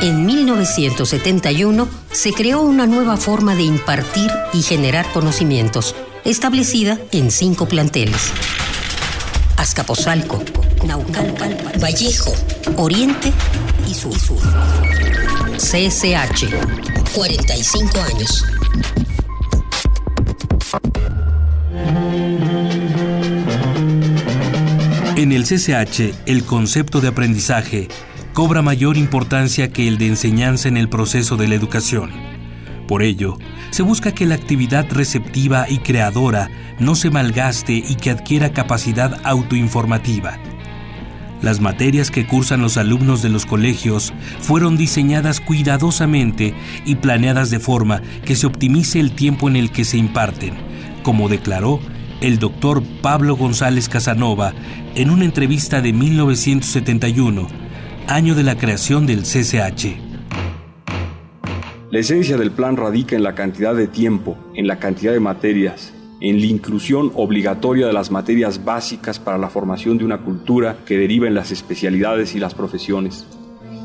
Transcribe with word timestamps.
En 0.00 0.24
1971 0.26 1.88
se 2.12 2.32
creó 2.32 2.62
una 2.62 2.86
nueva 2.86 3.16
forma 3.16 3.56
de 3.56 3.62
impartir 3.64 4.30
y 4.52 4.62
generar 4.62 5.10
conocimientos, 5.12 5.96
establecida 6.24 7.00
en 7.10 7.32
cinco 7.32 7.66
planteles. 7.66 8.30
Azcapotzalco, 9.56 10.40
Naucalpan, 10.86 11.56
Vallejo, 11.82 12.32
Oriente 12.76 13.32
y 13.90 13.94
Sur. 13.94 14.14
CSH, 15.56 16.46
45 17.12 18.00
años. 18.00 18.44
En 25.16 25.32
el 25.32 25.42
CCH, 25.42 26.14
el 26.26 26.44
concepto 26.44 27.00
de 27.00 27.08
aprendizaje 27.08 27.88
cobra 28.38 28.62
mayor 28.62 28.96
importancia 28.96 29.72
que 29.72 29.88
el 29.88 29.98
de 29.98 30.06
enseñanza 30.06 30.68
en 30.68 30.76
el 30.76 30.88
proceso 30.88 31.36
de 31.36 31.48
la 31.48 31.56
educación. 31.56 32.12
Por 32.86 33.02
ello, 33.02 33.36
se 33.70 33.82
busca 33.82 34.12
que 34.12 34.26
la 34.26 34.36
actividad 34.36 34.86
receptiva 34.92 35.66
y 35.68 35.78
creadora 35.78 36.48
no 36.78 36.94
se 36.94 37.10
malgaste 37.10 37.72
y 37.72 37.96
que 37.96 38.10
adquiera 38.10 38.52
capacidad 38.52 39.20
autoinformativa. 39.24 40.38
Las 41.42 41.58
materias 41.58 42.12
que 42.12 42.28
cursan 42.28 42.60
los 42.60 42.76
alumnos 42.76 43.22
de 43.22 43.28
los 43.28 43.44
colegios 43.44 44.14
fueron 44.38 44.76
diseñadas 44.76 45.40
cuidadosamente 45.40 46.54
y 46.84 46.94
planeadas 46.94 47.50
de 47.50 47.58
forma 47.58 48.02
que 48.24 48.36
se 48.36 48.46
optimice 48.46 49.00
el 49.00 49.16
tiempo 49.16 49.48
en 49.48 49.56
el 49.56 49.72
que 49.72 49.84
se 49.84 49.96
imparten, 49.96 50.54
como 51.02 51.28
declaró 51.28 51.80
el 52.20 52.38
doctor 52.38 52.84
Pablo 53.02 53.34
González 53.34 53.88
Casanova 53.88 54.52
en 54.94 55.10
una 55.10 55.24
entrevista 55.24 55.80
de 55.80 55.92
1971 55.92 57.67
año 58.08 58.34
de 58.34 58.42
la 58.42 58.56
creación 58.56 59.06
del 59.06 59.20
CCH. 59.20 59.98
La 61.90 61.98
esencia 61.98 62.38
del 62.38 62.50
plan 62.50 62.78
radica 62.78 63.14
en 63.14 63.22
la 63.22 63.34
cantidad 63.34 63.74
de 63.74 63.86
tiempo, 63.86 64.38
en 64.54 64.66
la 64.66 64.78
cantidad 64.78 65.12
de 65.12 65.20
materias, 65.20 65.92
en 66.22 66.40
la 66.40 66.46
inclusión 66.46 67.12
obligatoria 67.14 67.86
de 67.86 67.92
las 67.92 68.10
materias 68.10 68.64
básicas 68.64 69.18
para 69.18 69.36
la 69.36 69.50
formación 69.50 69.98
de 69.98 70.06
una 70.06 70.22
cultura 70.22 70.78
que 70.86 70.96
deriva 70.96 71.28
en 71.28 71.34
las 71.34 71.50
especialidades 71.50 72.34
y 72.34 72.38
las 72.38 72.54
profesiones. 72.54 73.26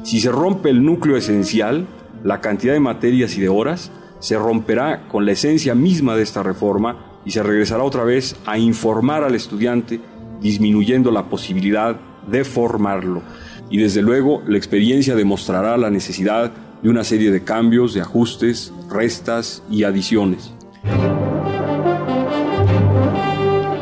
Si 0.03 0.21
se 0.21 0.31
rompe 0.31 0.69
el 0.69 0.85
núcleo 0.85 1.17
esencial, 1.17 1.85
la 2.23 2.39
cantidad 2.39 2.73
de 2.73 2.79
materias 2.79 3.37
y 3.37 3.41
de 3.41 3.49
horas, 3.49 3.91
se 4.19 4.37
romperá 4.37 5.09
con 5.09 5.25
la 5.25 5.33
esencia 5.33 5.75
misma 5.75 6.15
de 6.15 6.23
esta 6.23 6.43
reforma 6.43 7.19
y 7.25 7.31
se 7.31 7.43
regresará 7.43 7.83
otra 7.83 8.05
vez 8.05 8.37
a 8.45 8.57
informar 8.57 9.25
al 9.25 9.35
estudiante, 9.35 9.99
disminuyendo 10.39 11.11
la 11.11 11.25
posibilidad 11.25 11.99
de 12.27 12.43
formarlo 12.43 13.21
y 13.69 13.77
desde 13.77 14.01
luego 14.01 14.43
la 14.47 14.57
experiencia 14.57 15.15
demostrará 15.15 15.77
la 15.77 15.89
necesidad 15.89 16.51
de 16.81 16.89
una 16.89 17.03
serie 17.03 17.31
de 17.31 17.43
cambios, 17.43 17.93
de 17.93 18.01
ajustes, 18.01 18.71
restas 18.89 19.63
y 19.69 19.83
adiciones. 19.83 20.53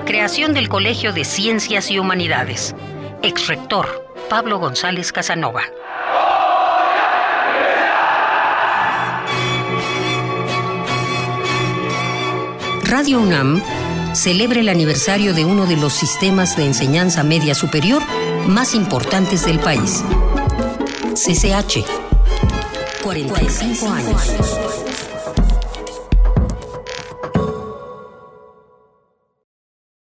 Creación 0.06 0.54
del 0.54 0.70
Colegio 0.70 1.14
de 1.14 1.26
Ciencias 1.26 1.92
y 1.92 2.00
Humanidades. 2.00 2.76
Ex-rector 3.22 3.88
Pablo 4.30 4.60
González 4.60 5.12
Casanova. 5.12 5.64
Radio 12.84 13.20
UNAM 13.20 13.62
celebra 14.14 14.60
el 14.60 14.70
aniversario 14.70 15.34
de 15.34 15.46
uno 15.46 15.66
de 15.66 15.78
los 15.78 15.94
sistemas 15.94 16.56
de 16.56 16.66
enseñanza 16.66 17.24
media 17.24 17.56
superior 17.56 18.02
más 18.48 18.74
importantes 18.74 19.46
del 19.46 19.60
país. 19.60 20.04
CCH. 21.16 21.86
45 23.04 23.90
años. 23.90 24.91